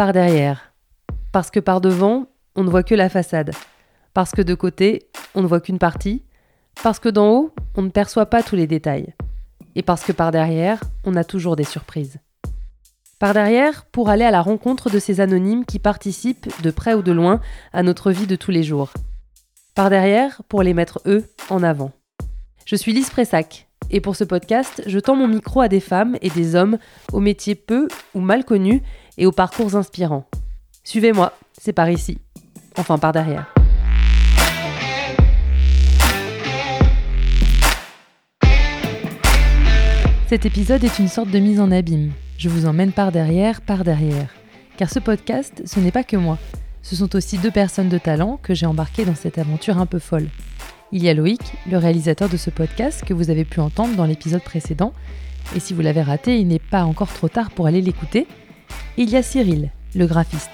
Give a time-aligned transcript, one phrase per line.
[0.00, 0.72] par derrière.
[1.30, 2.24] Parce que par devant,
[2.56, 3.50] on ne voit que la façade.
[4.14, 6.24] Parce que de côté, on ne voit qu'une partie.
[6.82, 9.12] Parce que d'en haut, on ne perçoit pas tous les détails.
[9.74, 12.16] Et parce que par derrière, on a toujours des surprises.
[13.18, 17.02] Par derrière, pour aller à la rencontre de ces anonymes qui participent, de près ou
[17.02, 17.42] de loin,
[17.74, 18.94] à notre vie de tous les jours.
[19.74, 21.92] Par derrière, pour les mettre eux en avant.
[22.64, 26.16] Je suis Lise Pressac, et pour ce podcast, je tends mon micro à des femmes
[26.22, 26.78] et des hommes
[27.12, 28.82] aux métiers peu ou mal connus
[29.20, 30.24] et aux parcours inspirants.
[30.82, 32.18] Suivez-moi, c'est par ici.
[32.76, 33.52] Enfin, par derrière.
[40.26, 42.12] Cet épisode est une sorte de mise en abîme.
[42.38, 44.30] Je vous emmène par derrière, par derrière.
[44.78, 46.38] Car ce podcast, ce n'est pas que moi.
[46.80, 49.98] Ce sont aussi deux personnes de talent que j'ai embarquées dans cette aventure un peu
[49.98, 50.28] folle.
[50.92, 54.06] Il y a Loïc, le réalisateur de ce podcast que vous avez pu entendre dans
[54.06, 54.94] l'épisode précédent.
[55.54, 58.26] Et si vous l'avez raté, il n'est pas encore trop tard pour aller l'écouter.
[58.96, 60.50] Il y a Cyril, le graphiste.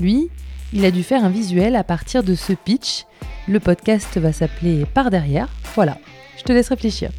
[0.00, 0.28] Lui,
[0.72, 3.04] il a dû faire un visuel à partir de ce pitch.
[3.46, 5.48] Le podcast va s'appeler Par derrière.
[5.74, 5.98] Voilà,
[6.36, 7.10] je te laisse réfléchir.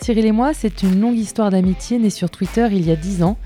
[0.00, 3.22] Cyril et moi, c'est une longue histoire d'amitié née sur Twitter il y a 10
[3.22, 3.36] ans,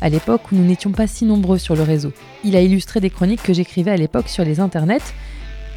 [0.00, 2.12] à l'époque où nous n'étions pas si nombreux sur le réseau.
[2.44, 5.14] Il a illustré des chroniques que j'écrivais à l'époque sur les internets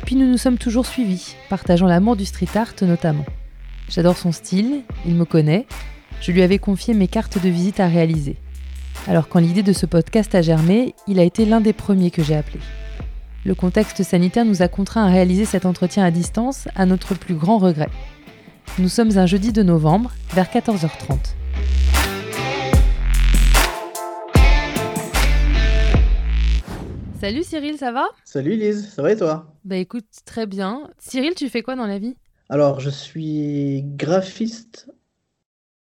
[0.07, 3.25] puis nous nous sommes toujours suivis, partageant l'amour du street art notamment.
[3.89, 5.65] J'adore son style, il me connaît,
[6.21, 8.37] je lui avais confié mes cartes de visite à réaliser.
[9.09, 12.21] Alors quand l'idée de ce podcast a germé, il a été l'un des premiers que
[12.21, 12.59] j'ai appelé.
[13.45, 17.35] Le contexte sanitaire nous a contraints à réaliser cet entretien à distance, à notre plus
[17.35, 17.87] grand regret.
[18.79, 21.19] Nous sommes un jeudi de novembre, vers 14h30.
[27.21, 28.03] Salut Cyril, ça va?
[28.25, 29.55] Salut Lise, ça va et toi?
[29.63, 30.89] Bah écoute, très bien.
[30.99, 32.17] Cyril, tu fais quoi dans la vie?
[32.49, 34.89] Alors, je suis graphiste,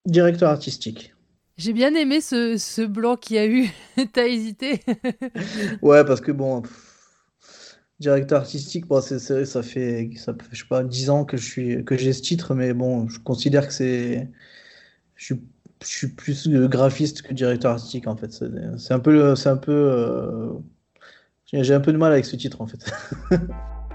[0.07, 1.12] directeur artistique.
[1.63, 3.69] J'ai bien aimé ce, ce blanc qu'il y a eu.
[4.13, 4.81] T'as hésité?
[5.81, 6.65] Ouais, parce que bon,
[8.01, 11.45] directeur artistique, bon, c'est, ça fait, ça fait, je sais pas, 10 ans que je
[11.45, 14.29] suis, que j'ai ce titre, mais bon, je considère que c'est,
[15.15, 15.41] je suis,
[15.83, 18.33] je suis plus graphiste que directeur artistique en fait.
[18.33, 20.51] C'est, un peu, c'est un peu euh,
[21.53, 22.93] j'ai un peu de mal avec ce titre en fait.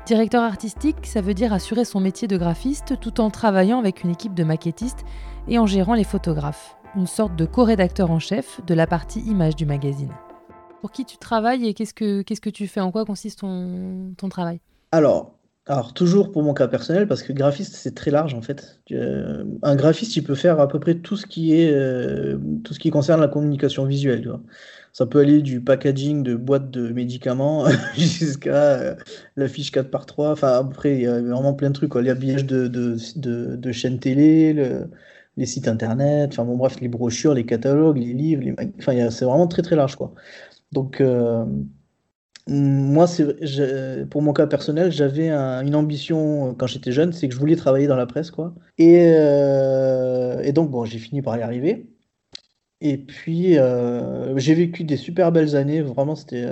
[0.05, 4.11] Directeur artistique, ça veut dire assurer son métier de graphiste tout en travaillant avec une
[4.11, 5.03] équipe de maquettistes
[5.49, 6.76] et en gérant les photographes.
[6.95, 10.11] Une sorte de co-rédacteur en chef de la partie image du magazine.
[10.81, 12.79] Pour qui tu travailles et qu'est-ce que, que tu fais?
[12.79, 14.59] En quoi consiste ton, ton travail?
[14.91, 15.37] Alors,
[15.67, 18.79] alors, toujours pour mon cas personnel, parce que graphiste, c'est très large en fait.
[18.91, 22.73] Euh, un graphiste, il peut faire à peu près tout ce qui est euh, tout
[22.73, 24.31] ce qui concerne la communication visuelle.
[24.93, 27.65] Ça peut aller du packaging de boîtes de médicaments
[27.97, 28.95] jusqu'à euh,
[29.35, 31.93] la fiche 4 par 3 Enfin, après, il y a vraiment plein de trucs.
[31.95, 34.53] L'habillage de, de, de, de, chaînes télé,
[35.37, 38.43] les sites internet, enfin bon, bref, les brochures, les catalogues, les livres.
[38.79, 39.95] Enfin, c'est vraiment très très large.
[39.95, 40.13] Quoi.
[40.71, 41.01] Donc.
[42.49, 43.07] Moi,
[44.09, 47.57] pour mon cas personnel, j'avais une ambition euh, quand j'étais jeune, c'est que je voulais
[47.57, 48.55] travailler dans la presse, quoi.
[48.77, 51.87] Et, euh, et donc, bon, j'ai fini par y arriver.
[52.81, 55.81] Et puis, euh, j'ai vécu des super belles années.
[55.81, 56.45] Vraiment, c'était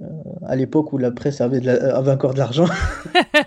[0.00, 0.06] euh,
[0.46, 2.64] à l'époque où la presse avait, de avait encore de l'argent.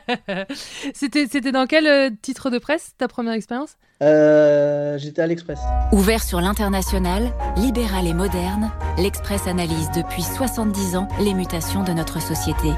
[0.94, 3.78] c'était, c'était dans quel euh, titre de presse, ta première expérience?
[4.04, 5.60] Euh, J'étais à l'Express.
[5.92, 12.22] Ouvert sur l'international, libéral et moderne, l'Express analyse depuis 70 ans les mutations de notre
[12.22, 12.70] société.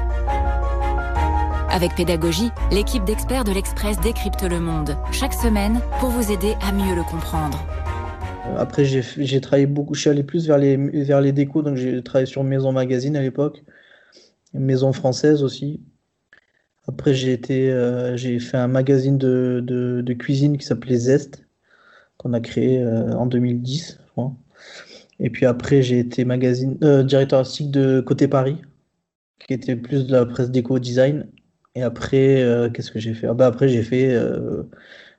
[1.70, 6.72] Avec pédagogie, l'équipe d'experts de l'Express décrypte le monde, chaque semaine, pour vous aider à
[6.72, 7.62] mieux le comprendre.
[8.56, 12.02] Après, j'ai travaillé beaucoup, je suis allé plus vers les, vers les décos, donc j'ai
[12.02, 13.62] travaillé sur Maison Magazine à l'époque,
[14.52, 15.80] Maison Française aussi.
[16.88, 21.46] Après, j'ai été, euh, fait un magazine de, de, cuisine qui s'appelait Zest,
[22.16, 24.32] qu'on a créé euh, en 2010, je crois.
[25.20, 28.56] Et puis après, j'ai été magazine, euh, directeur artistique de Côté Paris,
[29.46, 31.26] qui était plus de la presse déco design.
[31.74, 32.44] Et après,
[32.74, 33.28] qu'est-ce que j'ai fait?
[33.28, 34.16] Ah bah Après, j'ai fait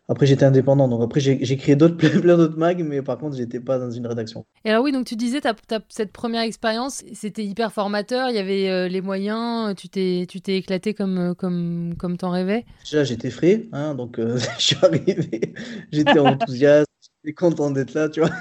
[0.10, 3.60] après, j'étais indépendant, donc après, j'ai créé d'autres, plein d'autres mags, mais par contre, j'étais
[3.60, 4.44] pas dans une rédaction.
[4.66, 5.40] Et alors, oui, donc tu disais,
[5.88, 10.96] cette première expérience, c'était hyper formateur, il y avait euh, les moyens, tu t'es éclaté
[10.96, 12.66] comme, euh, comme, comme t'en rêvais?
[12.84, 15.54] Déjà, j'étais frais, hein, donc euh, je suis arrivé,
[15.92, 16.90] j'étais enthousiaste,
[17.24, 18.32] j'étais content d'être là, tu vois.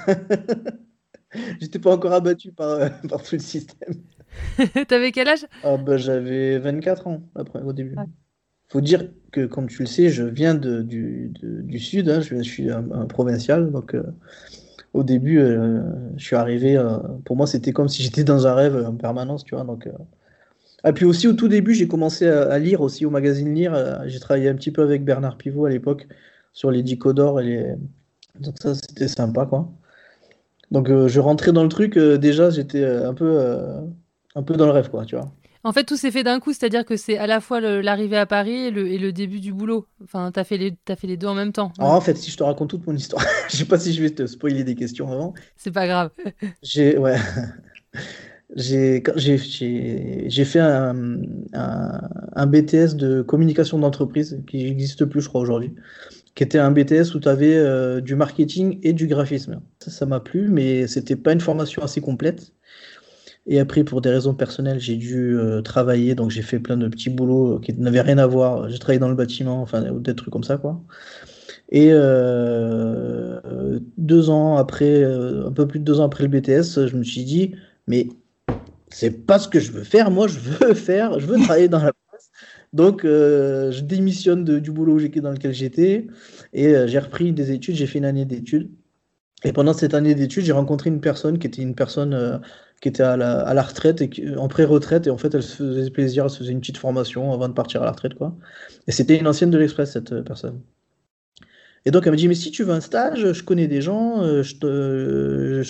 [1.61, 3.93] j'étais pas encore abattu par, par tout le système.
[4.87, 5.45] T'avais quel âge?
[5.63, 7.95] Ah, bah, J'avais 24 ans après, au début
[8.69, 12.69] faut dire que, comme tu le sais, je viens du, du, sud, hein, je, suis
[12.69, 14.03] un, provincial, donc euh,
[14.93, 15.81] au début, euh,
[16.17, 19.43] je suis arrivé, euh, pour moi, c'était comme si j'étais dans un rêve en permanence,
[19.43, 19.63] tu vois.
[19.63, 19.91] Donc, et
[20.83, 24.01] ah, puis aussi, au tout début, j'ai commencé à, lire aussi au magazine Lire.
[24.07, 26.07] j'ai travaillé un petit peu avec Bernard Pivot à l'époque
[26.53, 27.75] sur les Dicodor et les.
[28.39, 29.69] Donc, ça, c'était sympa, quoi.
[30.71, 33.39] Donc, je rentrais dans le truc, déjà, j'étais un peu
[34.35, 35.31] un peu dans le rêve, quoi, tu vois.
[35.63, 38.25] En fait, tout s'est fait d'un coup, c'est-à-dire que c'est à la fois l'arrivée à
[38.25, 39.87] Paris et le, et le, début du boulot.
[40.03, 41.73] Enfin, t'as fait, les, as fait les deux en même temps.
[41.79, 44.01] Alors, en fait, si je te raconte toute mon histoire, je sais pas si je
[44.01, 45.33] vais te spoiler des questions avant.
[45.57, 46.11] C'est pas grave.
[46.63, 47.17] J'ai, ouais.
[48.55, 49.03] J'ai
[50.45, 51.21] fait un,
[51.53, 52.01] un,
[52.33, 55.75] un, BTS de communication d'entreprise qui n'existe plus, je crois, aujourd'hui.
[56.33, 59.61] Qui était un BTS où tu avais euh, du marketing et du graphisme.
[59.85, 62.53] Ça m'a plu, mais c'était pas une formation assez complète.
[63.51, 66.87] Et après, pour des raisons personnelles, j'ai dû euh, travailler, donc j'ai fait plein de
[66.87, 68.69] petits boulots qui n'avaient rien à voir.
[68.69, 70.79] J'ai travaillé dans le bâtiment, enfin, des trucs comme ça, quoi.
[71.71, 76.87] Et euh, deux ans après, euh, un peu plus de deux ans après le BTS,
[76.87, 77.55] je me suis dit,
[77.87, 78.07] mais
[78.89, 80.11] c'est pas ce que je veux faire.
[80.11, 82.29] Moi, je veux faire, je veux travailler dans la presse.
[82.71, 86.05] Donc, je démissionne du boulot dans lequel j'étais
[86.53, 87.75] et j'ai repris des études.
[87.75, 88.69] J'ai fait une année d'études.
[89.43, 92.41] Et pendant cette année d'études, j'ai rencontré une personne qui était une personne
[92.81, 95.57] qui était à la, à la retraite et en pré-retraite et en fait elle se
[95.57, 98.35] faisait plaisir, elle se faisait une petite formation avant de partir à la retraite quoi.
[98.87, 100.61] Et c'était une ancienne de l'Express cette euh, personne.
[101.85, 104.21] Et donc elle me dit mais si tu veux un stage, je connais des gens,
[104.23, 105.61] euh, je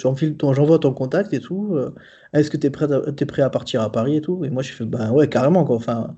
[0.54, 1.76] j'envoie ton contact et tout.
[1.76, 1.94] Euh,
[2.34, 4.44] est-ce que tu es prêt, à, prêt à partir à Paris et tout?
[4.46, 5.76] Et moi j'ai fait ben ouais carrément quoi.
[5.76, 6.16] Enfin,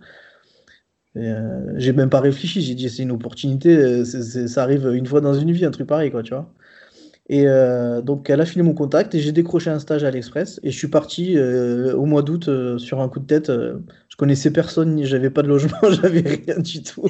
[1.16, 5.52] j'ai même pas réfléchi, j'ai dit c'est une opportunité, ça arrive une fois dans une
[5.52, 6.54] vie un truc pareil quoi tu vois.
[7.32, 10.60] Et euh, donc, elle a filé mon contact et j'ai décroché un stage à l'Express.
[10.64, 13.50] Et je suis parti euh, au mois d'août euh, sur un coup de tête.
[13.50, 17.08] je connaissais personne, j'avais pas de logement, j'avais rien du tout.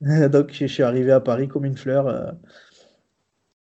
[0.00, 2.34] donc, je suis arrivé à Paris comme une fleur.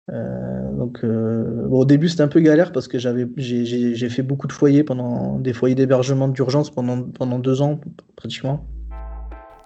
[0.09, 4.83] donc, au début, c'était un peu galère parce que j'avais, j'ai, fait beaucoup de foyers
[4.83, 7.79] pendant des foyers d'hébergement d'urgence pendant, pendant deux ans,
[8.17, 8.67] pratiquement.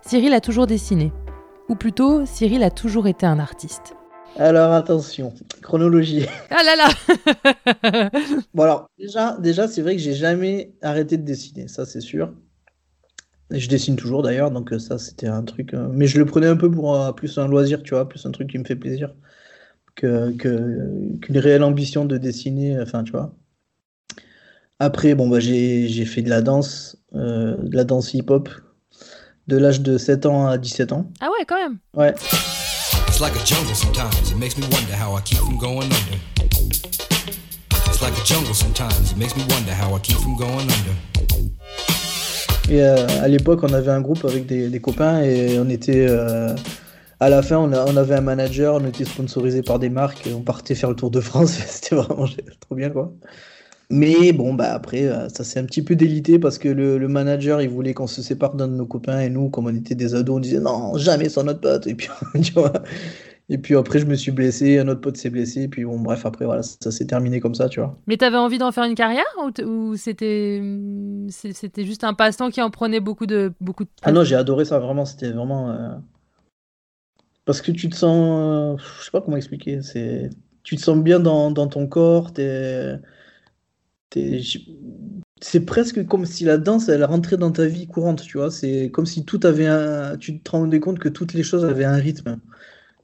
[0.03, 1.11] Cyril a toujours dessiné.
[1.71, 3.95] Ou plutôt, Cyril a toujours été un artiste.
[4.39, 6.27] Alors attention, chronologie.
[6.51, 8.11] Ah là là
[8.55, 12.33] Bon alors, déjà, déjà c'est vrai que j'ai jamais arrêté de dessiner, ça c'est sûr.
[13.53, 15.75] Et je dessine toujours d'ailleurs, donc euh, ça c'était un truc.
[15.75, 18.25] Euh, mais je le prenais un peu pour euh, plus un loisir, tu vois, plus
[18.25, 19.15] un truc qui me fait plaisir
[19.95, 23.35] que, qu'une réelle ambition de dessiner, enfin tu vois.
[24.79, 28.49] Après, bon bah j'ai, fait de la danse, de la danse hip-hop,
[29.49, 31.11] de l'âge de 7 ans à 17 ans.
[31.21, 32.15] Ah ouais, quand même Ouais
[33.23, 34.33] like a jungle sometimes.
[34.33, 36.19] It makes me wonder how I keep from going under.
[37.87, 39.13] It's like a jungle sometimes.
[39.13, 40.95] It makes me wonder how I keep from going under.
[42.69, 46.07] Et euh, à l'époque, on avait un groupe avec des, des copains et on était.
[46.09, 46.55] Euh,
[47.21, 50.27] à la fin, on, a, on, avait un manager, on était sponsorisé par des marques
[50.27, 51.53] et on partait faire le tour de France.
[51.69, 52.27] C'était vraiment
[52.59, 53.13] trop bien, quoi.
[53.93, 57.09] Mais bon, bah après, euh, ça s'est un petit peu délité parce que le, le
[57.09, 59.95] manager, il voulait qu'on se sépare d'un de nos copains et nous, comme on était
[59.95, 61.87] des ados, on disait non, jamais sans notre pote.
[61.87, 62.09] Et puis,
[62.43, 62.73] tu vois,
[63.51, 66.01] et puis après, je me suis blessé, un autre pote s'est blessé, et puis bon,
[66.01, 67.99] bref, après, voilà, ça, s'est terminé comme ça, tu vois.
[68.07, 69.27] Mais t'avais envie d'en faire une carrière
[69.63, 70.63] ou, c'était
[71.29, 74.65] c'était juste un passe-temps qui en prenait beaucoup de beaucoup de Ah non, j'ai adoré
[74.65, 75.91] ça, vraiment, c'était vraiment euh,
[77.45, 80.31] parce que tu te sens, je sais pas comment expliquer, c'est
[80.63, 82.99] tu te sens bien dans, dans ton corps, t'es
[85.41, 88.51] c'est presque comme si la danse elle rentrait dans ta vie courante, tu vois.
[88.51, 90.17] C'est comme si tout avait un.
[90.17, 92.39] Tu te rendais compte que toutes les choses avaient un rythme.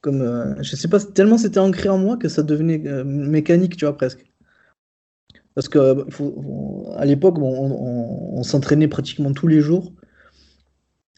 [0.00, 3.76] Comme euh, je sais pas, tellement c'était ancré en moi que ça devenait euh, mécanique,
[3.76, 4.24] tu vois presque.
[5.54, 6.06] Parce que
[6.96, 9.92] à l'époque, on s'entraînait pratiquement tous les jours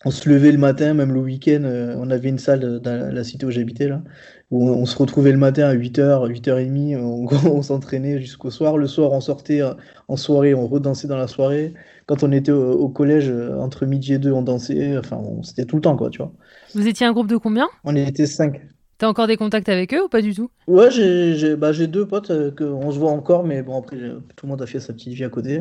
[0.05, 3.23] on se levait le matin, même le week-end, euh, on avait une salle dans la
[3.23, 4.03] cité où j'habitais, là,
[4.51, 8.79] où on, se retrouvait le matin à 8h, 8h30, on, on s'entraînait jusqu'au soir.
[8.79, 9.75] Le soir, on sortait euh,
[10.09, 11.75] en soirée, on redansait dans la soirée.
[12.07, 14.97] Quand on était au, collège, euh, entre midi et deux, on dansait.
[14.97, 16.33] Enfin, c'était tout le temps, quoi, tu vois.
[16.75, 17.69] Vous étiez un groupe de combien?
[17.85, 18.63] On était cinq.
[18.97, 20.51] T'as encore des contacts avec eux ou pas du tout?
[20.67, 24.49] Ouais, j'ai bah, deux potes, que on se voit encore, mais bon, après, tout le
[24.49, 25.61] monde a fait sa petite vie à côté.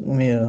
[0.00, 0.48] Mais euh,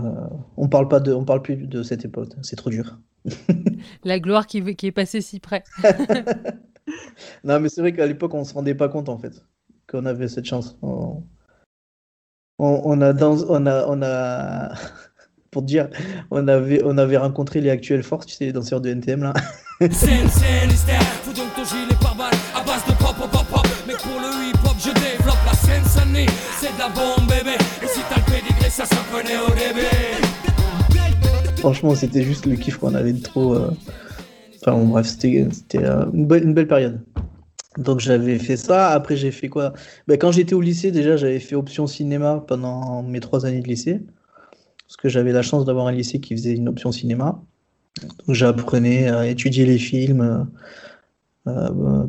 [0.58, 2.30] on parle pas de, on parle plus de cette époque.
[2.42, 3.00] C'est trop dur.
[4.04, 5.64] La gloire qui, qui est passée si près.
[7.44, 9.44] non, mais c'est vrai qu'à l'époque, on se rendait pas compte en fait
[9.90, 10.78] qu'on avait cette chance.
[10.82, 11.24] On,
[12.60, 14.74] on, a dans, on a, on a,
[15.52, 15.90] pour dire,
[16.32, 19.34] on avait, on avait rencontré les actuelles forces, tu sais, les danseurs de NTM là.
[19.92, 20.10] c'est
[21.34, 23.68] donc ton gilet par balle à base de pop pop pop.
[23.88, 25.84] Mais pour le hip hop, je développe la scène
[26.60, 27.29] C'est de la bombe
[31.58, 33.54] Franchement, c'était juste le kiff qu'on avait trop.
[33.54, 33.72] Euh,
[34.62, 35.46] enfin, bon, bref, c'était
[35.76, 37.02] euh, une, belle, période.
[37.78, 38.90] Donc j'avais fait ça.
[38.90, 39.74] Après, j'ai fait quoi?
[40.08, 43.68] Ben, Quand j'étais au lycée, déjà, j'avais fait option cinéma pendant mes trois années de
[43.68, 44.02] lycée.
[44.88, 47.42] Parce que j'avais la chance d'avoir un lycée qui faisait une option cinéma.
[48.30, 50.48] J'apprenais à étudier les films,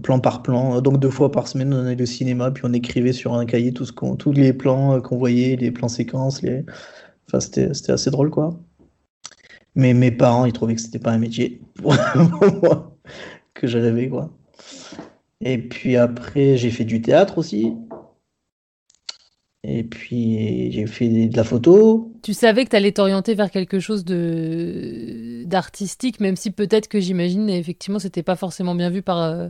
[0.03, 0.81] plan par plan.
[0.81, 3.73] Donc deux fois par semaine, on allait au cinéma, puis on écrivait sur un cahier
[3.73, 6.43] tout ce qu'on, tous les plans qu'on voyait, les plans séquences.
[6.43, 6.65] Les...
[7.29, 8.59] Enfin, c'était, c'était assez drôle, quoi.
[9.75, 11.95] Mais mes parents, ils trouvaient que c'était pas un métier pour
[12.63, 12.97] moi,
[13.55, 14.31] que je quoi.
[15.41, 17.75] Et puis après, j'ai fait du théâtre aussi.
[19.63, 22.10] Et puis j'ai fait de la photo.
[22.23, 27.00] Tu savais que tu allais t'orienter vers quelque chose de d'artistique, même si peut-être que
[27.00, 29.49] j'imagine effectivement c'était pas forcément bien vu par euh,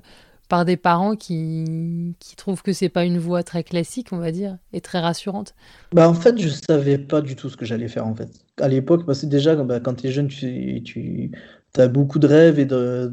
[0.51, 4.33] par des parents qui, qui trouvent que c'est pas une voie très classique, on va
[4.33, 5.55] dire, et très rassurante.
[5.93, 8.29] Bah en fait, je savais pas du tout ce que j'allais faire en fait.
[8.61, 11.31] À l'époque, c'est déjà bah, quand tu es jeune, tu, tu
[11.77, 13.09] as beaucoup de rêves et de,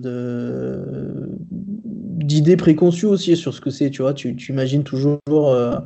[1.51, 5.77] d'idées préconçues aussi sur ce que c'est, tu vois, tu, tu imagines toujours euh,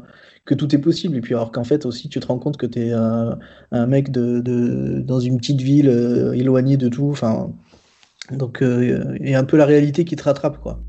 [0.45, 1.17] que tout est possible.
[1.17, 3.37] Et puis alors qu'en fait aussi, tu te rends compte que tu es un,
[3.87, 7.09] mec de, dans une petite ville euh, éloignée de tout.
[7.09, 7.51] Enfin,
[8.31, 10.79] donc euh, il y a un peu la réalité qui te rattrape, quoi.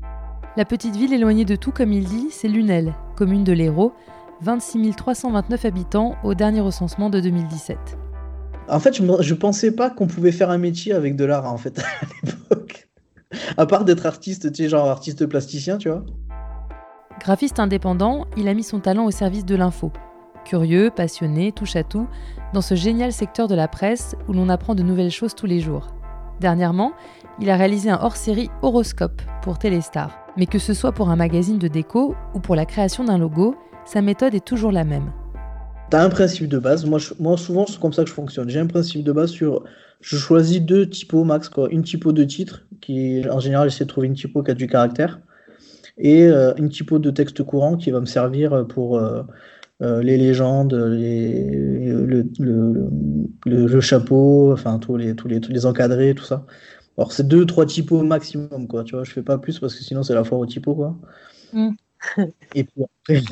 [0.55, 3.93] La petite ville éloignée de tout, comme il dit, c'est Lunel, commune de l'Hérault,
[4.41, 7.77] 26 329 habitants au dernier recensement de 2017.
[8.69, 11.57] En fait, je, je pensais pas qu'on pouvait faire un métier avec de l'art, en
[11.57, 12.87] fait, à l'époque.
[13.57, 16.05] à part d'être artiste, tu sais, genre artiste plasticien, tu vois.
[17.19, 19.91] Graphiste indépendant, il a mis son talent au service de l'info.
[20.45, 22.07] Curieux, passionné, touche à tout,
[22.53, 25.61] dans ce génial secteur de la presse où l'on apprend de nouvelles choses tous les
[25.61, 25.87] jours.
[26.41, 26.91] Dernièrement,
[27.39, 30.19] il a réalisé un hors-série horoscope pour Téléstar.
[30.35, 33.55] Mais que ce soit pour un magazine de déco ou pour la création d'un logo,
[33.85, 35.11] sa méthode est toujours la même.
[35.89, 36.85] T'as un principe de base.
[36.85, 38.49] Moi, souvent, c'est comme ça que je fonctionne.
[38.49, 39.63] J'ai un principe de base sur.
[40.01, 41.69] Je choisis deux typos max, quoi.
[41.69, 44.67] Une typo de titre, qui en général, j'essaie de trouver une typo qui a du
[44.67, 45.19] caractère
[45.97, 49.23] et euh, une typo de texte courant qui va me servir pour euh,
[49.81, 52.89] euh, les légendes, les, le, le,
[53.45, 56.45] le, chapeau, enfin tous les, tous les, tous les encadrés, tout ça.
[56.97, 58.83] Alors c'est deux, trois typos maximum, quoi.
[58.83, 60.95] Tu vois, je fais pas plus parce que sinon c'est la foire au typo, quoi.
[61.53, 61.69] Mm.
[62.55, 63.23] et puis après,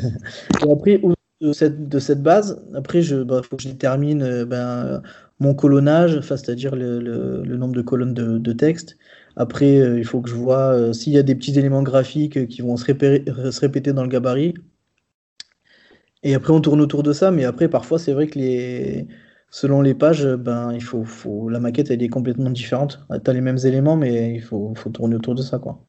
[0.65, 1.01] et après
[1.41, 5.01] de, cette, de cette base, après, il bah, faut que je détermine ben,
[5.39, 8.97] mon colonnage, c'est-à-dire le, le, nombre de colonnes de, de texte.
[9.41, 12.47] Après, euh, il faut que je vois euh, s'il y a des petits éléments graphiques
[12.47, 14.53] qui vont se, répéter dans le gabarit.
[16.23, 17.31] Et après, on tourne autour de ça.
[17.31, 19.07] Mais après, parfois, c'est vrai que les...
[19.49, 21.49] selon les pages, ben, il faut, faut...
[21.49, 22.99] la maquette, elle est complètement différente.
[23.23, 25.57] Tu as les mêmes éléments, mais il faut, faut tourner autour de ça.
[25.59, 25.83] Quoi.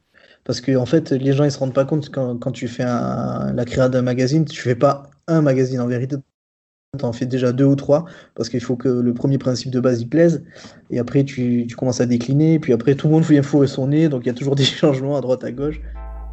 [0.45, 2.85] Parce que en fait, les gens ils se rendent pas compte quand, quand tu fais
[2.85, 6.17] la création d'un magazine, tu fais pas un magazine en vérité,
[6.99, 10.03] t'en fais déjà deux ou trois, parce qu'il faut que le premier principe de base
[10.03, 10.45] y plaise,
[10.91, 13.87] et après tu, tu commences à décliner, puis après tout le monde vient fourrer son
[13.87, 15.81] nez, donc il y a toujours des changements à droite à gauche.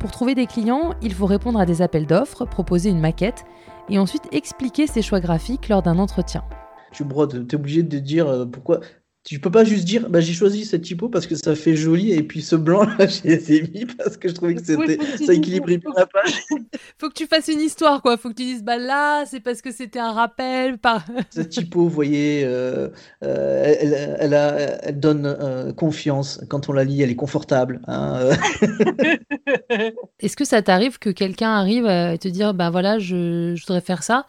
[0.01, 3.45] Pour trouver des clients, il faut répondre à des appels d'offres, proposer une maquette,
[3.87, 6.43] et ensuite expliquer ses choix graphiques lors d'un entretien.
[6.91, 8.81] Tu brodes, tu es obligé de dire euh, pourquoi
[9.25, 12.13] tu peux pas juste dire bah, j'ai choisi cette typo parce que ça fait joli
[12.13, 15.77] et puis ce blanc là j'ai mis parce que je trouvais que c'était ça équilibrait
[15.77, 16.41] bien la page.
[16.97, 19.61] faut que tu fasses une histoire quoi, faut que tu dises bah là c'est parce
[19.61, 22.89] que c'était un rappel par cette typo vous voyez euh,
[23.23, 26.41] euh, elle, elle, a, elle, donne euh, confiance.
[26.49, 28.29] Quand on la lit, elle est confortable hein,
[30.19, 33.81] Est-ce que ça t'arrive que quelqu'un arrive à te dire bah voilà je, je voudrais
[33.81, 34.25] faire ça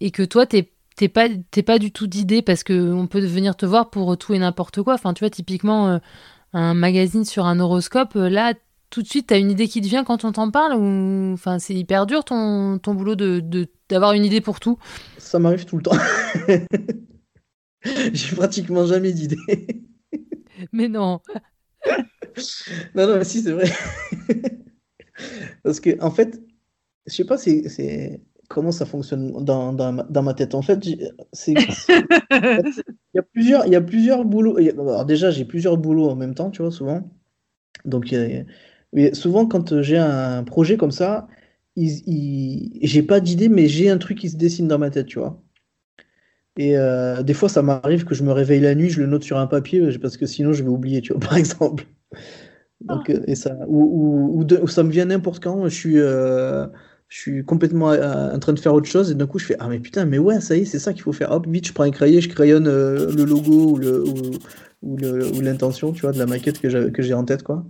[0.00, 3.20] et que toi t'es t'es pas t'es pas du tout d'idée parce que on peut
[3.20, 4.94] venir te voir pour tout et n'importe quoi.
[4.94, 5.98] Enfin, tu vois, typiquement euh,
[6.52, 8.54] un magazine sur un horoscope, euh, là,
[8.90, 11.58] tout de suite, t'as une idée qui te vient quand on t'en parle ou enfin,
[11.58, 13.42] c'est hyper dur ton, ton boulot de
[13.88, 14.78] d'avoir une idée pour tout?
[15.18, 15.96] Ça m'arrive tout le temps.
[18.12, 19.36] J'ai pratiquement jamais d'idée.
[20.72, 21.20] Mais non.
[22.94, 23.70] non, non, si, c'est vrai.
[25.62, 26.40] Parce que, en fait,
[27.06, 28.20] je sais pas, c'est
[28.54, 30.54] comment ça fonctionne dans, dans, dans ma tête.
[30.54, 30.78] En fait,
[31.32, 31.52] c'est,
[32.30, 34.56] il y a plusieurs, il y a plusieurs boulots.
[34.58, 37.10] Alors déjà, j'ai plusieurs boulots en même temps, tu vois, souvent.
[37.84, 38.14] Donc,
[38.92, 41.26] mais souvent, quand j'ai un projet comme ça,
[41.74, 45.18] il, j'ai pas d'idée, mais j'ai un truc qui se dessine dans ma tête, tu
[45.18, 45.42] vois.
[46.56, 49.24] Et euh, des fois, ça m'arrive que je me réveille la nuit, je le note
[49.24, 51.86] sur un papier, parce que sinon, je vais oublier, tu vois, par exemple.
[52.82, 53.20] Donc, ah.
[53.26, 55.68] et ça, ou, ou, ça me vient n'importe quand.
[55.68, 56.68] Je suis, euh,
[57.14, 59.56] je suis complètement euh, en train de faire autre chose et d'un coup je fais
[59.60, 61.30] ah mais putain mais ouais ça y est c'est ça qu'il faut faire.
[61.30, 64.02] Hop vite je prends un crayon je crayonne euh, le logo ou le
[64.82, 67.64] ou, l'intention tu vois de la maquette que j'ai en tête quoi.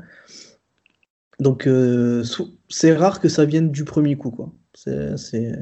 [1.40, 2.24] Donc euh,
[2.70, 4.50] c'est rare que ça vienne du premier coup quoi.
[4.72, 5.52] C'est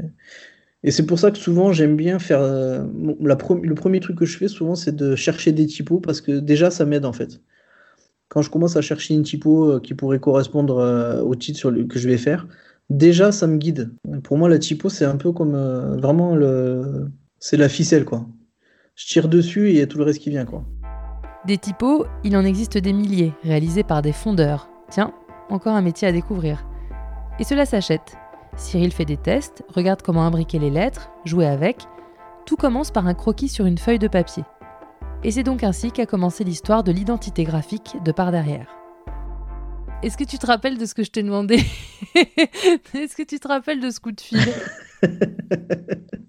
[0.85, 4.39] et c'est pour ça que souvent j'aime bien faire la le premier truc que je
[4.39, 7.41] fais souvent c'est de chercher des typos parce que déjà ça m'aide en fait.
[8.29, 12.09] Quand je commence à chercher une typo qui pourrait correspondre au titre sur que je
[12.09, 12.47] vais faire
[12.91, 13.93] déjà ça me guide.
[14.25, 17.11] Pour moi, la typo, c'est un peu comme euh, vraiment le.
[17.39, 18.27] C'est la ficelle, quoi.
[18.95, 20.65] Je tire dessus et tout le reste qui vient, quoi.
[21.47, 24.69] Des typos, il en existe des milliers, réalisés par des fondeurs.
[24.91, 25.13] Tiens,
[25.51, 26.65] encore un métier à découvrir.
[27.41, 28.17] Et cela s'achète.
[28.57, 31.79] Cyril fait des tests, regarde comment imbriquer les lettres, jouer avec.
[32.47, 34.45] Tout commence par un croquis sur une feuille de papier.
[35.25, 38.82] Et c'est donc ainsi qu'a commencé l'histoire de l'identité graphique de par derrière.
[40.03, 41.57] Est-ce que tu te rappelles de ce que je t'ai demandé
[42.95, 44.41] Est-ce que tu te rappelles de ce coup de fil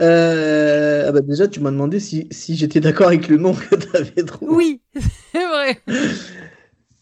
[0.00, 3.74] euh, ah bah déjà, tu m'as demandé si, si j'étais d'accord avec le nom que
[3.76, 4.54] tu avais trouvé.
[4.54, 4.80] Oui,
[5.32, 5.80] c'est vrai.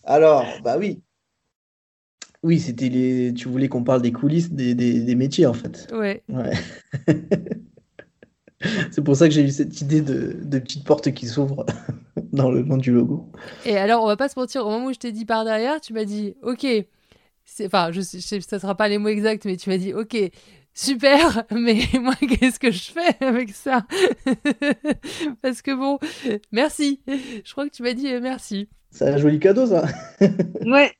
[0.04, 1.02] Alors, bah oui.
[2.42, 3.34] Oui, c'était les.
[3.34, 5.88] Tu voulais qu'on parle des coulisses des, des, des métiers, en fait.
[5.92, 6.22] Ouais.
[6.28, 6.52] Ouais.
[8.90, 11.64] C'est pour ça que j'ai eu cette idée de, de petite porte qui s'ouvre
[12.36, 13.28] dans le nom du logo.
[13.64, 15.80] Et alors, on va pas se mentir, au moment où je t'ai dit par derrière,
[15.80, 16.66] tu m'as dit, ok,
[17.64, 20.16] enfin, je sais, ça sera pas les mots exacts, mais tu m'as dit, ok,
[20.74, 23.84] super, mais moi, qu'est-ce que je fais avec ça?
[25.42, 25.98] Parce que bon,
[26.52, 27.00] merci.
[27.44, 28.68] Je crois que tu m'as dit euh, merci.
[28.90, 29.84] C'est un joli cadeau, ça.
[30.64, 30.92] ouais.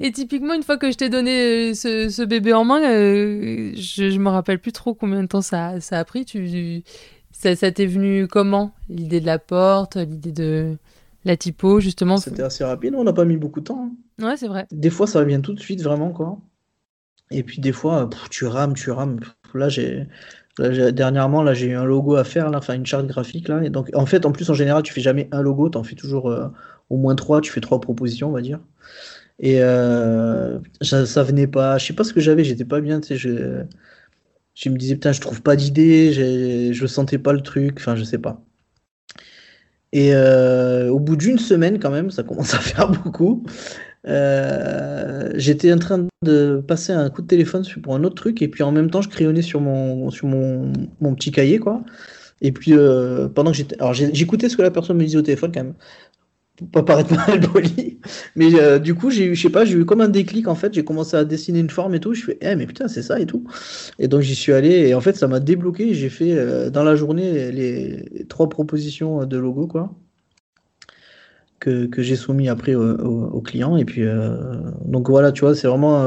[0.00, 3.70] Et typiquement, une fois que je t'ai donné euh, ce, ce, bébé en main, euh,
[3.76, 6.24] je, je me rappelle plus trop combien de temps ça, ça a pris.
[6.24, 6.82] Tu,
[7.34, 10.76] ça, ça t'est venu comment L'idée de la porte, l'idée de
[11.24, 12.16] la typo, justement?
[12.16, 13.90] C'était assez rapide, on n'a pas mis beaucoup de temps.
[13.90, 14.24] Hein.
[14.24, 14.66] Ouais, c'est vrai.
[14.70, 16.38] Des fois, ça vient tout de suite, vraiment, quoi.
[17.30, 19.18] Et puis des fois, pff, tu rames, tu rames.
[19.54, 20.06] Là, j'ai
[20.58, 23.64] dernièrement, là, j'ai eu un logo à faire, là, enfin une charte graphique là.
[23.64, 25.82] Et donc, en fait, en plus, en général, tu fais jamais un logo, tu en
[25.82, 26.48] fais toujours euh,
[26.90, 27.40] au moins trois.
[27.40, 28.60] Tu fais trois propositions, on va dire.
[29.40, 31.78] Et euh, ça, ça, venait pas.
[31.78, 32.44] Je sais pas ce que j'avais.
[32.44, 33.00] J'étais pas bien.
[33.00, 33.66] Tu sais,
[34.54, 36.12] je, me disais putain, je trouve pas d'idée.
[36.72, 37.76] Je sentais pas le truc.
[37.78, 38.42] Enfin, je sais pas.
[39.92, 43.44] Et euh, au bout d'une semaine, quand même, ça commence à faire beaucoup.
[44.06, 48.48] Euh, j'étais en train de passer un coup de téléphone pour un autre truc et
[48.48, 50.70] puis en même temps je crayonnais sur mon sur mon,
[51.00, 51.82] mon petit cahier quoi
[52.42, 55.22] et puis euh, pendant que j'étais alors j'écoutais ce que la personne me disait au
[55.22, 55.74] téléphone quand même
[56.56, 57.98] pour pas paraître mal poli
[58.36, 60.54] mais euh, du coup j'ai eu je sais pas j'ai eu comme un déclic en
[60.54, 63.02] fait j'ai commencé à dessiner une forme et tout je fais eh mais putain c'est
[63.02, 63.44] ça et tout
[63.98, 66.84] et donc j'y suis allé et en fait ça m'a débloqué j'ai fait euh, dans
[66.84, 69.92] la journée les, trois propositions de logo quoi
[71.60, 73.78] que, que j'ai soumis après au, au, client.
[73.78, 74.36] Et puis, euh,
[74.84, 76.04] donc voilà, tu vois, c'est vraiment.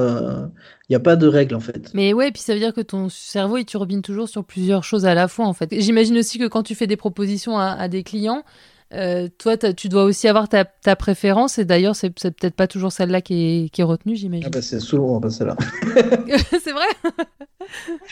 [0.87, 1.89] Il n'y a pas de règle en fait.
[1.95, 5.07] Mais ouais, puis ça veut dire que ton cerveau, il turbine toujours sur plusieurs choses
[5.07, 5.73] à la fois en fait.
[5.79, 8.43] J'imagine aussi que quand tu fais des propositions à des clients,
[8.93, 12.91] euh, toi, tu dois aussi avoir ta, ta préférence, et d'ailleurs, c'est peut-être pas toujours
[12.91, 13.33] celle-là qui
[13.65, 14.45] est, qui est retenue, j'imagine.
[14.47, 15.57] Ah bah c'est souvent pas celle-là.
[16.63, 16.85] c'est vrai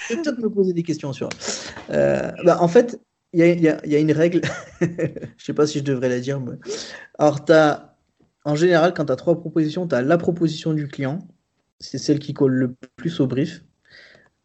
[0.10, 1.30] Je vais peut-être me poser des questions sur.
[1.92, 3.00] Euh, bah, en fait,
[3.34, 4.42] il y, y, y a, une règle,
[4.82, 6.40] je sais pas si je devrais la dire.
[6.40, 6.54] Mais...
[7.20, 7.98] Alors, as,
[8.46, 11.20] en général, quand tu as trois propositions, tu as la proposition du client,
[11.80, 13.65] c'est celle qui colle le plus au brief.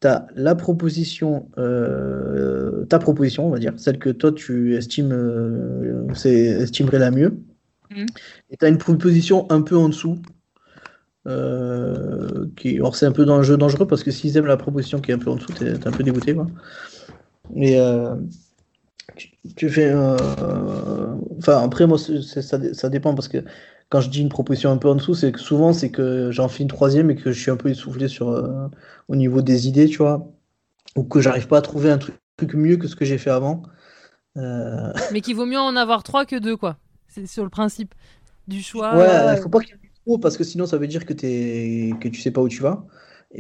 [0.00, 5.12] Tu as la proposition, euh, ta proposition, on va dire, celle que toi tu estimes,
[5.12, 7.36] euh, estimerais la mieux.
[7.90, 8.06] Mmh.
[8.50, 10.18] Et tu as une proposition un peu en dessous.
[11.26, 14.56] Euh, qui, alors c'est un peu dans le jeu dangereux parce que s'ils aiment la
[14.56, 16.34] proposition qui est un peu en dessous, tu es, un peu dégoûté.
[16.34, 16.46] Quoi.
[17.54, 17.78] Mais
[19.56, 19.90] tu fais.
[19.92, 20.16] Euh...
[21.38, 23.38] Enfin, après, moi, ça, ça, dépend parce que
[23.90, 26.48] quand je dis une proposition un peu en dessous, c'est que souvent, c'est que j'en
[26.48, 28.68] fais une troisième et que je suis un peu essoufflé sur, euh,
[29.09, 30.29] au niveau des idées, tu vois.
[30.96, 33.31] Ou que j'arrive pas à trouver un truc, truc, mieux que ce que j'ai fait
[33.31, 33.62] avant.
[34.37, 34.92] Euh...
[35.12, 36.76] Mais qu'il vaut mieux en avoir trois que deux, quoi.
[37.09, 37.92] C'est sur le principe
[38.46, 38.96] du choix.
[38.96, 41.12] Ouais, il faut pas qu'il y ait trop parce que sinon, ça veut dire que,
[41.12, 41.90] es...
[42.00, 42.85] que tu sais pas où tu vas.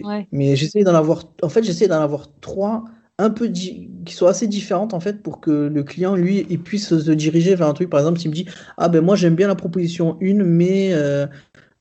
[0.02, 0.26] Ouais.
[0.32, 1.22] Mais j'essaie d'en avoir.
[1.42, 2.84] En fait, j'essaie d'en avoir trois
[3.20, 6.98] un peu qui sont assez différentes en fait pour que le client lui il puisse
[6.98, 8.46] se diriger vers un truc par exemple s'il me dit
[8.78, 11.26] ah ben moi j'aime bien la proposition 1 mais il euh,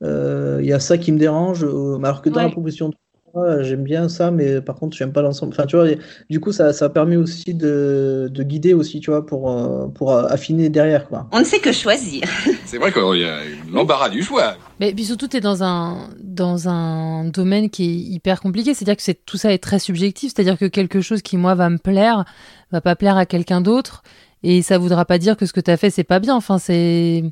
[0.04, 2.44] euh, y a ça qui me dérange euh, alors que dans ouais.
[2.44, 3.00] la proposition 3
[3.62, 5.88] j'aime bien ça mais par contre j'aime pas l'ensemble enfin tu vois
[6.30, 10.70] du coup ça, ça permet aussi de, de, guider aussi tu vois pour, pour affiner
[10.70, 12.24] derrière quoi on ne sait que choisir
[12.66, 13.40] c'est vrai qu'il y a
[13.72, 18.14] l'embarras du choix mais puis surtout, tu es dans un, dans un domaine qui est
[18.14, 18.74] hyper compliqué.
[18.74, 20.32] C'est-à-dire que c'est, tout ça est très subjectif.
[20.34, 22.24] C'est-à-dire que quelque chose qui, moi, va me plaire,
[22.72, 24.04] va pas plaire à quelqu'un d'autre.
[24.42, 26.36] Et ça voudra pas dire que ce que tu as fait, c'est pas bien.
[26.36, 27.24] Enfin, c'est.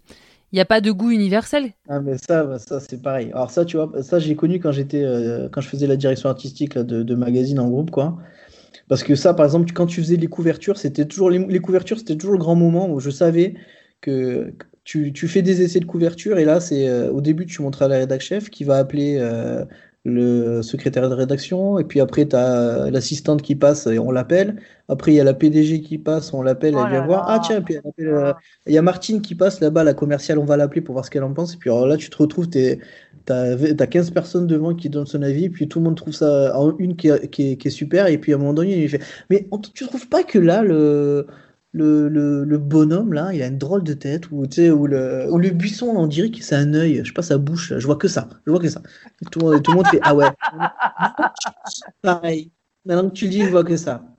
[0.52, 1.74] Il n'y a pas de goût universel.
[1.90, 3.32] Ah, mais ça, bah, ça c'est pareil.
[3.34, 6.30] Alors, ça, tu vois, ça, j'ai connu quand j'étais, euh, quand je faisais la direction
[6.30, 8.18] artistique de, de magazine en groupe, quoi.
[8.88, 12.16] Parce que ça, par exemple, quand tu faisais les couvertures, c'était toujours les, couvertures, c'était
[12.16, 13.56] toujours le grand moment où je savais
[14.00, 14.54] que
[14.86, 17.82] tu, tu, fais des essais de couverture et là, c'est euh, au début, tu montres
[17.82, 19.66] à la rédac chef qui va appeler euh,
[20.06, 24.56] le secrétaire de rédaction et puis après, tu as l'assistante qui passe et on l'appelle.
[24.88, 27.26] Après, il y a la PDG qui passe, on l'appelle, oh elle vient voir.
[27.28, 28.34] Ah, tiens, puis elle appelle, euh,
[28.68, 31.12] il y a Martine qui passe là-bas, la commerciale, on va l'appeler pour voir ce
[31.12, 31.54] qu'elle en pense.
[31.56, 32.80] Et puis alors là, tu te retrouves, tu
[33.30, 36.58] as, 15 personnes devant qui donnent son avis, et puis tout le monde trouve ça
[36.58, 38.08] en une qui est, qui est, qui est super.
[38.08, 40.64] Et puis à un moment donné, il fait Mais on, tu trouves pas que là,
[40.64, 41.28] le
[41.74, 44.88] le, le, le bonhomme là, il a une drôle de tête, ou, tu sais, ou,
[44.88, 47.38] le, ou le buisson, là, on dirait que c'est un œil, je sais pas, sa
[47.38, 48.82] bouche, là, je vois que ça, je vois que ça.
[49.32, 50.32] Tout, le monde- tout le monde fait Ah ouais.
[52.02, 52.52] Pareil.
[52.86, 54.17] Maintenant que tu le dis, je vois que ça.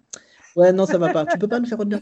[0.58, 1.24] Ouais, non, ça va pas.
[1.24, 2.00] Tu peux pas me faire revenir.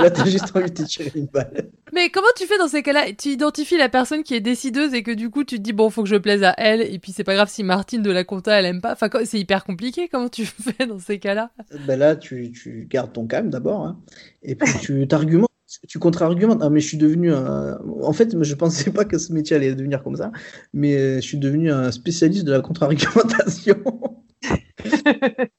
[0.00, 1.70] Là, t'as juste envie de te tirer une balle.
[1.92, 3.12] Mais comment tu fais dans ces cas-là?
[3.16, 5.90] Tu identifies la personne qui est décideuse et que du coup tu te dis bon
[5.90, 8.24] faut que je plaise à elle et puis c'est pas grave si Martine de la
[8.24, 8.92] compta elle aime pas.
[8.92, 10.08] Enfin c'est hyper compliqué.
[10.10, 11.52] Comment tu fais dans ces cas-là?
[11.86, 14.00] Ben là, tu, tu gardes ton calme d'abord, hein,
[14.42, 15.48] et puis tu t'argumentes,
[15.86, 16.62] tu contre-argumentes.
[16.62, 17.78] Ah, mais je suis devenu un...
[18.02, 20.32] En fait, je pensais pas que ce métier allait devenir comme ça,
[20.72, 23.76] mais euh, je suis devenu un spécialiste de la contre-argumentation.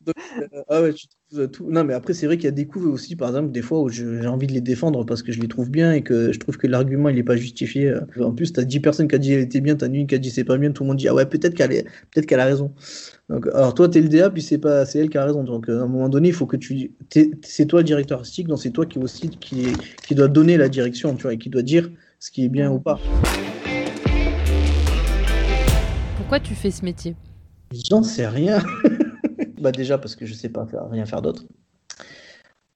[0.01, 1.69] Donc, euh, ah ouais, tu trouves tout.
[1.69, 3.81] Non, mais après, c'est vrai qu'il y a des coups aussi, par exemple, des fois
[3.81, 6.39] où j'ai envie de les défendre parce que je les trouve bien et que je
[6.39, 7.93] trouve que l'argument, il est pas justifié.
[8.19, 10.07] En plus, tu as 10 personnes qui ont dit elle était bien, tu as une
[10.07, 11.85] qui a dit c'est pas bien, tout le monde dit ah ouais, peut-être qu'elle est...
[12.13, 12.73] peut qu'elle a raison.
[13.29, 15.43] Donc, alors toi, tu es le DA, puis c'est pas, c'est elle qui a raison.
[15.43, 16.91] Donc, euh, à un moment donné, il faut que tu,
[17.43, 19.67] c'est toi le directeur artistique, donc c'est toi qui aussi qui,
[20.07, 22.71] qui doit donner la direction, tu vois, et qui doit dire ce qui est bien
[22.71, 22.99] ou pas.
[26.17, 27.15] Pourquoi tu fais ce métier?
[27.89, 28.61] J'en sais rien.
[29.59, 31.45] bah déjà parce que je sais pas faire, rien faire d'autre.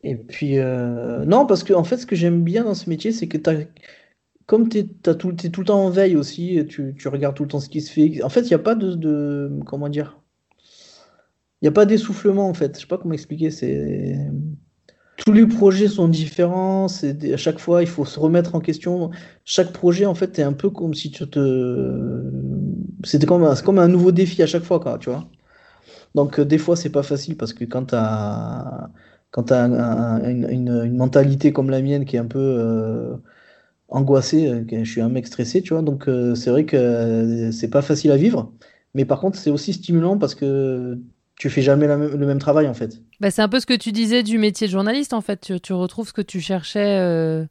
[0.03, 3.11] Et puis euh, non parce que en fait ce que j'aime bien dans ce métier
[3.11, 3.37] c'est que
[4.47, 7.59] comme t'es t'as tout, le temps en veille aussi, tu, tu regardes tout le temps
[7.59, 8.21] ce qui se fait.
[8.23, 10.19] En fait il n'y a pas de, de comment dire,
[11.61, 12.75] il n'y a pas d'essoufflement en fait.
[12.75, 13.51] Je sais pas comment expliquer.
[13.51, 14.17] C'est
[15.17, 16.87] tous les projets sont différents.
[16.87, 19.11] À chaque fois il faut se remettre en question.
[19.45, 22.31] Chaque projet en fait est un peu comme si tu te
[23.03, 25.29] c'était comme un, comme un nouveau défi à chaque fois quoi, tu vois.
[26.15, 27.91] Donc euh, des fois c'est pas facile parce que quand
[29.31, 33.15] quand t'as un- un- une, une- mentalité comme la mienne qui est un peu euh,
[33.89, 35.81] angoissée, euh, je suis un mec stressé, tu vois.
[35.83, 38.51] Donc c'est vrai que c'est pas facile à vivre,
[38.93, 40.99] mais par contre c'est aussi stimulant parce que
[41.37, 43.01] tu fais jamais la le même travail en fait.
[43.19, 45.41] Bah, c'est un peu ce que tu disais du métier de journaliste en fait.
[45.41, 47.45] Tu, tu retrouves ce que tu cherchais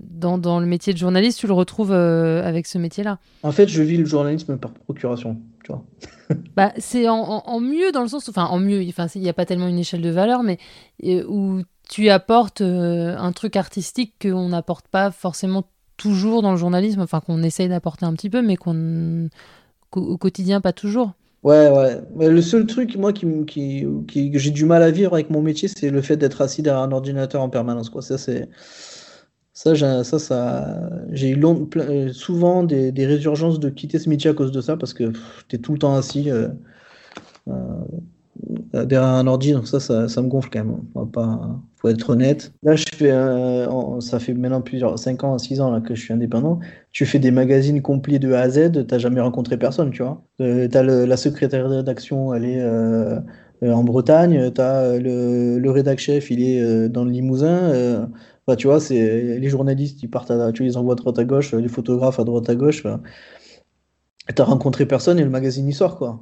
[0.00, 3.18] dans, dans le métier de journaliste, tu le retrouves euh, avec ce métier-là.
[3.42, 5.82] En fait, je vis le journalisme par procuration, tu vois.
[6.56, 9.28] Bah, c'est en, en- en mieux dans le sens, enfin en mieux, enfin il n'y
[9.28, 10.58] a pas tellement une échelle de valeur, mais
[11.04, 15.64] euh, où tu apportes euh, un truc artistique qu'on n'apporte pas forcément
[15.96, 19.28] toujours dans le journalisme, enfin qu'on essaye d'apporter un petit peu, mais qu'on
[19.90, 21.12] qu'au au quotidien pas toujours.
[21.44, 22.00] Ouais, ouais.
[22.16, 25.30] Mais le seul truc, moi, qui, qui, qui- que j'ai du mal à vivre avec
[25.30, 28.02] mon métier, c'est le fait d'être assis derrière un ordinateur en permanence, quoi.
[28.02, 28.48] Ça, c'est,
[29.56, 29.72] ça,
[31.12, 34.92] j'ai, eu euh, souvent des, résurgences de quitter ce métier à cause de ça, parce
[34.92, 35.12] que
[35.48, 36.48] tu es tout le temps assis euh,
[37.48, 40.76] euh, derrière un ordi, donc ça, ça, me gonfle quand même.
[40.94, 42.52] On va pas, faut être honnête.
[42.64, 43.10] Là, je fais,
[44.00, 46.60] ça fait maintenant plusieurs, 5 ans, 6 ans là, que je suis indépendant.
[46.92, 50.22] Tu fais des magazines complets de A à Z, t'as jamais rencontré personne, tu vois.
[50.36, 52.62] T'as la secrétaire de rédaction, elle est
[53.62, 58.06] en Bretagne, t'as euh, le, le rédac chef, il est dans le Limousin.
[58.46, 61.24] Enfin, tu vois, c'est les journalistes, ils partent, à, tu les envoies à droite à
[61.24, 62.84] gauche, les photographes à droite à gauche.
[62.84, 63.00] enfin.
[64.34, 66.20] T'as rencontré personne et le magazine il sort, quoi.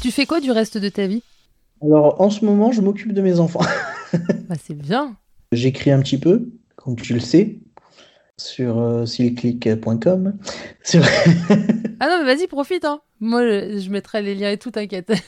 [0.00, 1.22] Tu fais quoi du reste de ta vie?
[1.82, 3.60] Alors, en ce moment, je m'occupe de mes enfants.
[4.48, 5.16] Bah c'est bien.
[5.52, 7.58] J'écris un petit peu, comme tu le sais,
[8.38, 10.38] sur euh, silclick.com.
[10.82, 11.02] Sur...
[12.00, 13.02] Ah non mais vas-y profite hein.
[13.20, 15.12] Moi je, je mettrai les liens et tout, t'inquiète.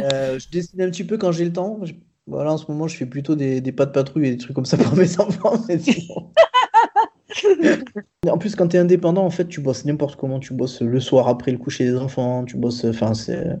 [0.00, 1.78] Euh, je dessine un petit peu quand j'ai le temps.
[2.30, 4.54] Voilà, en ce moment, je fais plutôt des, des pas de patrouille et des trucs
[4.54, 5.54] comme ça pour mes enfants.
[5.68, 6.30] mais sinon-
[8.30, 10.40] en plus, quand tu es indépendant, en fait, tu bosses n'importe comment.
[10.40, 12.44] Tu bosses le soir après le coucher des enfants.
[12.44, 12.84] Tu bosses.
[12.84, 13.58] Enfin, c'est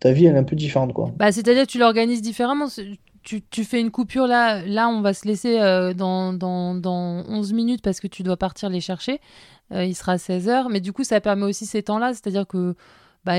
[0.00, 1.10] ta vie, elle est un peu différente, quoi.
[1.16, 2.66] Bah, c'est-à-dire que tu l'organises différemment.
[3.22, 7.24] Tu, tu fais une coupure là, là on va se laisser euh, dans, dans, dans
[7.26, 9.18] 11 minutes parce que tu dois partir les chercher.
[9.72, 12.74] Euh, il sera 16h, mais du coup ça permet aussi ces temps-là, c'est-à-dire que
[13.24, 13.36] bah,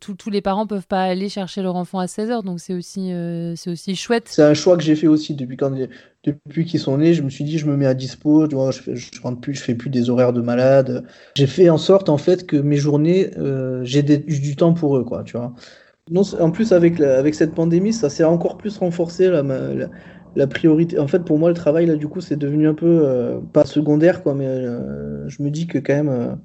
[0.00, 3.54] tous- les parents peuvent pas aller chercher leur enfant à 16h, donc c'est aussi, euh,
[3.66, 4.28] aussi chouette.
[4.28, 7.12] C'est un choix que j'ai fait aussi depuis qu'ils sont nés.
[7.12, 8.48] Je me suis dit, je me mets à dispo.
[8.50, 11.04] Je, fais, je rentre plus, je fais plus des horaires de malade.
[11.36, 15.04] J'ai fait en sorte en fait que mes journées, euh, j'ai du temps pour eux,
[15.04, 15.22] quoi.
[15.24, 15.52] Tu vois.
[16.40, 19.42] En plus avec avec cette pandémie, ça s'est encore plus renforcé la,
[20.34, 20.98] la, priorité.
[20.98, 23.64] En fait, pour moi, le travail là, du coup, c'est devenu un peu euh, pas
[23.64, 24.34] secondaire, quoi.
[24.34, 24.46] Mais
[25.28, 26.38] je me dis que quand même.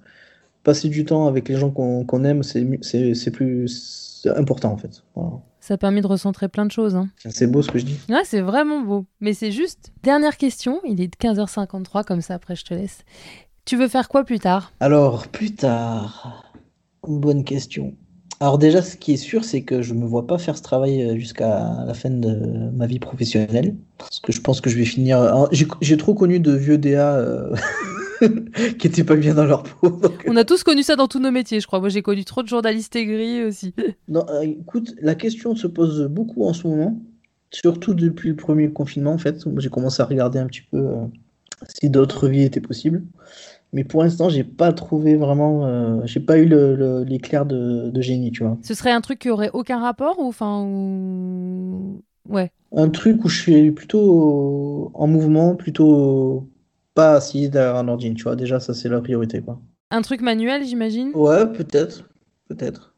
[0.70, 5.02] Passer du temps avec les gens qu'on aime, c'est plus important en fait.
[5.16, 5.32] Voilà.
[5.60, 6.96] Ça permet de recentrer plein de choses.
[6.96, 7.10] Hein.
[7.28, 7.98] C'est beau ce que je dis.
[8.08, 9.08] Ouais, c'est vraiment beau.
[9.20, 9.92] Mais c'est juste.
[10.04, 13.00] Dernière question, il est 15h53, comme ça après je te laisse.
[13.66, 14.72] Tu veux faire quoi plus tard?
[14.80, 16.54] Alors, plus tard,
[17.08, 17.96] bonne question.
[18.40, 21.02] Alors déjà, ce qui est sûr, c'est que je me vois pas faire ce travail
[21.02, 23.76] euh, jusqu'à la fin de ma vie professionnelle.
[23.98, 25.48] Parce que je pense que je vais finir...
[25.82, 27.56] j'ai trop connu de vieux DA euh,
[28.80, 30.02] qui étaient pas bien dans leur peau.
[30.28, 31.80] On a tous connu ça dans tous nos métiers, je crois.
[31.80, 33.74] Moi, j'ai connu trop de journalistes aigris aussi.
[34.08, 37.00] Non, euh, écoute, la question se pose beaucoup en ce moment,
[37.52, 39.44] surtout depuis le premier confinement, en fait.
[39.58, 41.06] J'ai commencé à regarder un petit peu euh,
[41.80, 43.04] si d'autres vies étaient possibles.
[43.72, 46.46] Mais pour l'instant, j'ai pas trouvé vraiment, euh, j'ai pas eu
[47.06, 48.58] l'éclair de, de, génie, tu vois.
[48.64, 52.52] Ce serait un truc qui aurait aucun rapport ou enfin ou ouais.
[52.76, 56.48] Un truc où je suis plutôt en mouvement, plutôt
[57.00, 58.36] pas assis derrière un ordi, tu vois.
[58.36, 59.58] Déjà, ça c'est la priorité, quoi.
[59.90, 61.12] Un truc manuel, j'imagine?
[61.14, 62.04] Ouais, peut-être,
[62.50, 62.94] peut-être.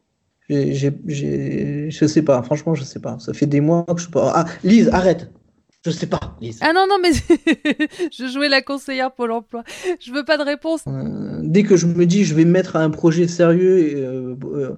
[0.48, 3.16] J'ai, je sais pas, franchement, je sais pas.
[3.20, 4.32] Ça fait des mois que je pas.
[4.34, 5.30] Ah, Lise, arrête.
[5.84, 6.58] Je sais pas, Lise.
[6.62, 7.12] Ah non, non, mais
[8.12, 9.62] je jouais la conseillère Pôle emploi.
[10.00, 10.82] Je veux pas de réponse.
[10.88, 13.94] Euh, dès que je me dis je vais me mettre à un projet sérieux, et,
[13.94, 14.76] euh, euh,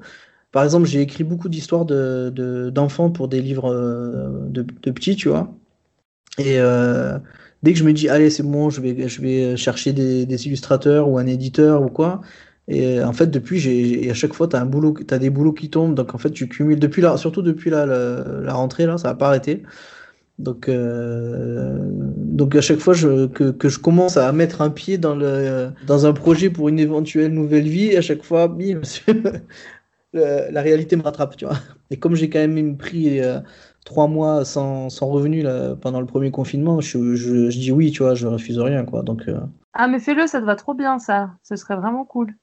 [0.52, 3.74] par exemple, j'ai écrit beaucoup d'histoires d'enfants de, d'enfants pour des livres
[4.50, 5.52] de, de, petits, tu vois.
[6.38, 6.58] Et
[7.64, 11.08] dès que je me dis allez, c'est bon, je vais, je vais chercher des, illustrateurs
[11.08, 12.20] ou un éditeur ou quoi.
[12.68, 15.94] Et en fait, depuis, j'ai, à chaque fois, tu as, des boulots qui tombent.
[15.94, 19.14] Donc en fait, tu cumules, depuis là, surtout depuis la, la rentrée, là, ça va
[19.14, 19.62] pas arrêter.
[20.38, 21.78] Donc, euh,
[22.16, 26.06] donc à chaque fois que, que, je commence à mettre un pied dans, le, dans
[26.06, 28.52] un projet pour une éventuelle nouvelle vie, à chaque fois,
[30.12, 31.58] la réalité me rattrape, tu vois.
[31.90, 33.38] Et comme j'ai quand même pris euh,
[33.84, 37.90] trois mois sans, sans revenu là, pendant le premier confinement, je, je, je, dis oui,
[37.90, 39.02] tu vois, je refuse rien, quoi.
[39.02, 39.40] Donc, euh...
[39.74, 41.32] Ah, mais fais-le, ça te va trop bien, ça.
[41.42, 42.34] Ce serait vraiment cool.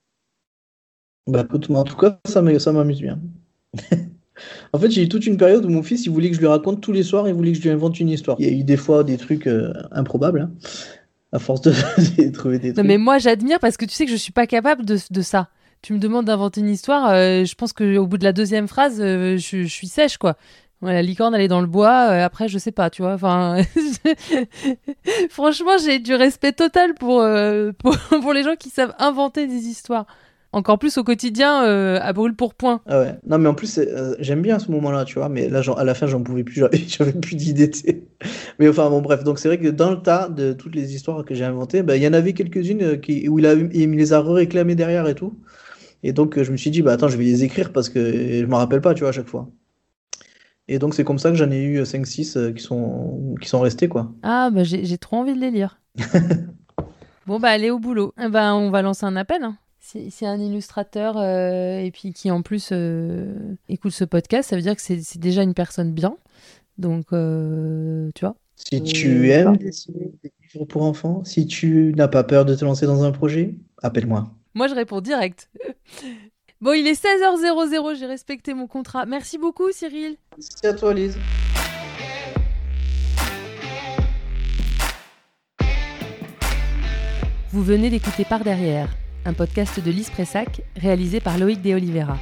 [1.27, 3.19] Bah, écoute, en tout cas, ça m'amuse bien.
[4.73, 6.47] En fait, j'ai eu toute une période où mon fils, il voulait que je lui
[6.47, 8.38] raconte tous les soirs, il voulait que je lui invente une histoire.
[8.39, 10.51] Il y a eu des fois des trucs euh, improbables, hein,
[11.32, 11.71] à force de
[12.32, 12.77] trouver des trucs.
[12.77, 15.21] Non, mais moi, j'admire parce que tu sais que je suis pas capable de, de
[15.21, 15.49] ça.
[15.82, 18.99] Tu me demandes d'inventer une histoire, euh, je pense qu'au bout de la deuxième phrase,
[19.01, 20.38] euh, je, je, suis sèche, quoi.
[20.82, 23.13] La licorne, elle est dans le bois, après, je sais pas, tu vois.
[23.13, 23.58] Enfin,
[25.30, 27.24] franchement, j'ai du respect total pour,
[27.80, 30.06] pour, pour les gens qui savent inventer des histoires
[30.54, 32.82] encore plus au quotidien euh, à brûle pour point.
[32.86, 33.15] Ah ouais.
[33.26, 35.94] Non mais en plus euh, j'aime bien ce moment-là, tu vois, mais là à la
[35.94, 37.72] fin j'en pouvais plus, j'avais plus d'idées.
[38.60, 41.24] Mais enfin bon bref, donc c'est vrai que dans le tas de toutes les histoires
[41.24, 43.91] que j'ai inventées, bah, il y en avait quelques-unes euh, qui où il, a, il
[43.91, 45.39] les a réclamées derrière et tout.
[46.04, 48.46] Et donc je me suis dit bah attends, je vais les écrire parce que je
[48.46, 49.48] me rappelle pas, tu vois, à chaque fois.
[50.71, 53.60] Et donc c'est comme ça que j'en ai eu 5 6 qui sont qui sont
[53.60, 54.12] restés quoi.
[54.23, 55.81] Ah bah j'ai trop envie de les lire.
[57.27, 58.13] bon bah allez au boulot.
[58.21, 59.43] Eh ben on va lancer un appel.
[59.43, 64.55] Hein c'est un illustrateur euh, et puis qui en plus euh, écoute ce podcast, ça
[64.55, 66.17] veut dire que c'est déjà une personne bien.
[66.77, 68.36] Donc, euh, tu vois.
[68.55, 72.63] Si tu aimes dessiner des livres pour enfants, si tu n'as pas peur de te
[72.63, 74.31] lancer dans un projet, appelle-moi.
[74.53, 75.49] Moi, je réponds direct.
[76.62, 79.06] Bon, il est 16h00, j'ai respecté mon contrat.
[79.06, 80.15] Merci beaucoup, Cyril.
[80.38, 81.17] Merci à toi, Lise.
[87.52, 88.88] Vous venez d'écouter Par Derrière
[89.26, 92.17] un podcast de Lise Pressac réalisé par Loïc De Oliveira.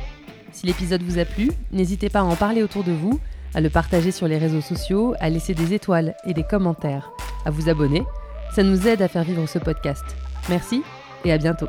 [0.51, 3.19] Si l'épisode vous a plu, n'hésitez pas à en parler autour de vous,
[3.53, 7.11] à le partager sur les réseaux sociaux, à laisser des étoiles et des commentaires,
[7.45, 8.03] à vous abonner.
[8.55, 10.03] Ça nous aide à faire vivre ce podcast.
[10.49, 10.83] Merci
[11.23, 11.67] et à bientôt.